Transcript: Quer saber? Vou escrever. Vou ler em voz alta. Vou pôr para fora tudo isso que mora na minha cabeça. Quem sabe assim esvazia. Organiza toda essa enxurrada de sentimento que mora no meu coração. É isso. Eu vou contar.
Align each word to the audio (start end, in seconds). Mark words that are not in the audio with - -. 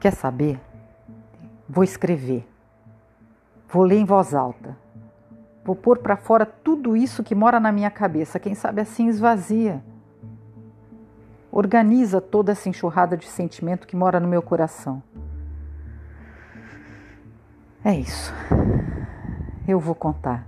Quer 0.00 0.12
saber? 0.12 0.60
Vou 1.68 1.82
escrever. 1.82 2.46
Vou 3.68 3.82
ler 3.82 3.98
em 3.98 4.04
voz 4.04 4.34
alta. 4.34 4.76
Vou 5.64 5.76
pôr 5.76 5.98
para 5.98 6.16
fora 6.16 6.46
tudo 6.46 6.96
isso 6.96 7.22
que 7.22 7.34
mora 7.34 7.60
na 7.60 7.70
minha 7.70 7.90
cabeça. 7.90 8.38
Quem 8.38 8.54
sabe 8.54 8.80
assim 8.80 9.08
esvazia. 9.08 9.82
Organiza 11.50 12.20
toda 12.20 12.52
essa 12.52 12.68
enxurrada 12.68 13.16
de 13.16 13.26
sentimento 13.26 13.86
que 13.86 13.96
mora 13.96 14.20
no 14.20 14.28
meu 14.28 14.40
coração. 14.40 15.02
É 17.84 17.94
isso. 17.94 18.32
Eu 19.66 19.78
vou 19.78 19.94
contar. 19.94 20.46